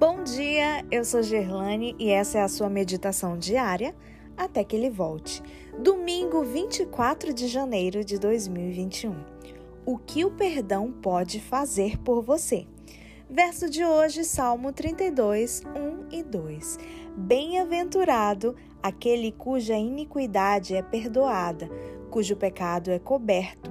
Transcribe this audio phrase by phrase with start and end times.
[0.00, 3.94] Bom dia, eu sou Gerlane e essa é a sua meditação diária
[4.34, 5.42] até que ele volte.
[5.78, 9.14] Domingo 24 de janeiro de 2021.
[9.84, 12.66] O que o perdão pode fazer por você?
[13.28, 16.78] Verso de hoje, Salmo 32, 1 e 2.
[17.14, 21.68] Bem-aventurado aquele cuja iniquidade é perdoada,
[22.10, 23.70] cujo pecado é coberto.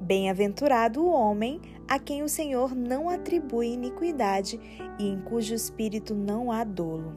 [0.00, 1.60] Bem-aventurado o homem
[1.90, 4.60] a quem o Senhor não atribui iniquidade
[4.96, 7.16] e em cujo espírito não há dolo.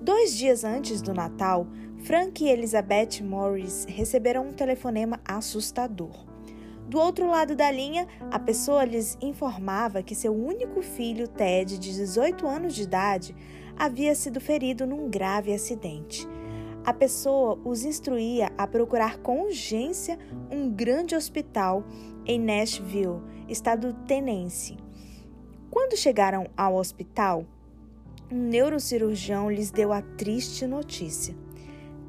[0.00, 1.64] Dois dias antes do Natal,
[2.02, 6.26] Frank e Elizabeth Morris receberam um telefonema assustador.
[6.88, 11.92] Do outro lado da linha, a pessoa lhes informava que seu único filho, Ted, de
[11.92, 13.34] 18 anos de idade,
[13.78, 16.28] havia sido ferido num grave acidente.
[16.84, 20.18] A pessoa os instruía a procurar com urgência
[20.50, 21.82] um grande hospital
[22.26, 24.76] em Nashville, estado Tennessee.
[25.70, 27.46] Quando chegaram ao hospital,
[28.30, 31.34] um neurocirurgião lhes deu a triste notícia: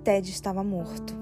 [0.04, 1.16] Ted estava morto.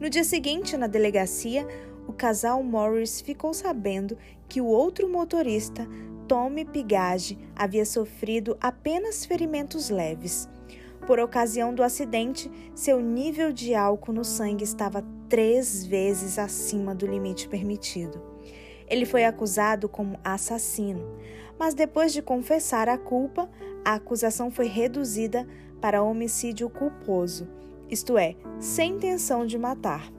[0.00, 1.66] No dia seguinte, na delegacia,
[2.08, 4.16] o casal Morris ficou sabendo
[4.48, 5.86] que o outro motorista,
[6.26, 10.48] Tommy Pigage, havia sofrido apenas ferimentos leves.
[11.06, 17.06] Por ocasião do acidente, seu nível de álcool no sangue estava três vezes acima do
[17.06, 18.22] limite permitido.
[18.88, 21.04] Ele foi acusado como assassino,
[21.58, 23.50] mas depois de confessar a culpa,
[23.84, 25.46] a acusação foi reduzida
[25.80, 27.46] para homicídio culposo,
[27.90, 30.10] isto é, sem intenção de matar.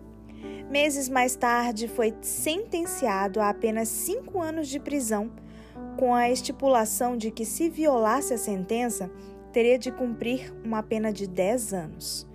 [0.70, 5.32] Meses mais tarde, foi sentenciado a apenas cinco anos de prisão,
[5.98, 9.10] com a estipulação de que, se violasse a sentença,
[9.56, 12.28] teria de cumprir uma pena de 10 anos.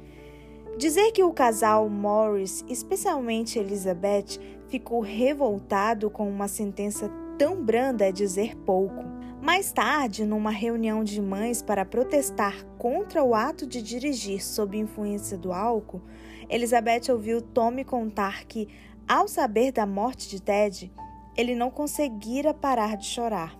[0.78, 8.10] Dizer que o casal Morris, especialmente Elizabeth, ficou revoltado com uma sentença tão branda é
[8.10, 9.04] dizer pouco.
[9.42, 15.36] Mais tarde, numa reunião de mães para protestar contra o ato de dirigir sob influência
[15.36, 16.00] do álcool,
[16.48, 18.66] Elizabeth ouviu Tommy contar que,
[19.06, 20.90] ao saber da morte de Ted,
[21.36, 23.59] ele não conseguira parar de chorar.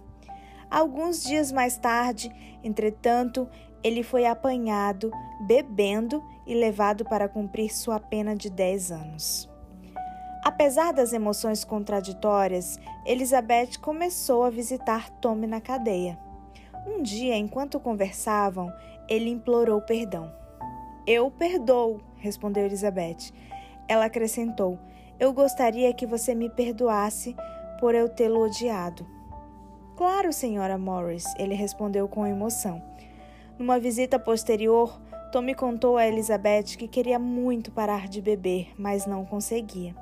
[0.70, 2.30] Alguns dias mais tarde,
[2.62, 3.48] entretanto,
[3.82, 5.10] ele foi apanhado
[5.40, 9.50] bebendo e levado para cumprir sua pena de 10 anos.
[10.44, 16.18] Apesar das emoções contraditórias, Elizabeth começou a visitar Tommy na cadeia.
[16.86, 18.72] Um dia, enquanto conversavam,
[19.08, 20.32] ele implorou perdão.
[21.06, 23.32] Eu perdoo, respondeu Elizabeth.
[23.88, 24.78] Ela acrescentou:
[25.18, 27.36] Eu gostaria que você me perdoasse
[27.78, 29.19] por eu tê-lo odiado.
[30.00, 32.82] Claro, senhora Morris, ele respondeu com emoção.
[33.58, 34.98] Numa visita posterior,
[35.30, 39.94] Tommy contou a Elizabeth que queria muito parar de beber, mas não conseguia.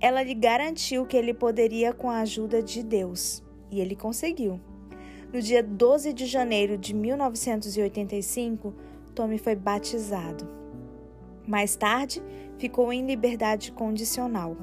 [0.00, 4.60] Ela lhe garantiu que ele poderia com a ajuda de Deus, e ele conseguiu.
[5.32, 8.74] No dia 12 de janeiro de 1985,
[9.14, 10.44] Tommy foi batizado.
[11.46, 12.20] Mais tarde,
[12.58, 14.56] ficou em liberdade condicional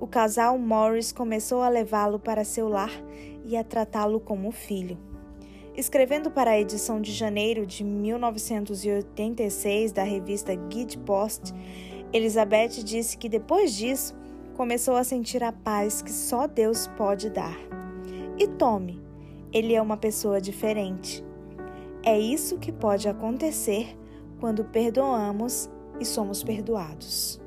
[0.00, 2.92] o casal Morris começou a levá-lo para seu lar
[3.48, 4.98] e a tratá-lo como filho.
[5.74, 11.54] Escrevendo para a edição de janeiro de 1986 da revista Guide Post,
[12.12, 14.14] Elizabeth disse que depois disso
[14.54, 17.56] começou a sentir a paz que só Deus pode dar.
[18.38, 19.00] E tome,
[19.52, 21.24] ele é uma pessoa diferente.
[22.02, 23.96] É isso que pode acontecer
[24.40, 27.40] quando perdoamos e somos perdoados.